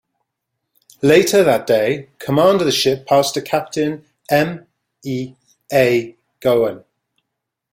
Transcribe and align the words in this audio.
Later 1.03 1.43
that 1.43 1.67
day, 1.67 2.09
command 2.17 2.59
of 2.61 2.65
the 2.65 2.71
ship 2.71 3.05
passed 3.05 3.35
to 3.35 3.41
Captain 3.43 4.03
M. 4.31 4.65
E. 5.03 5.35
A. 5.71 6.17
Gouin. 6.39 6.83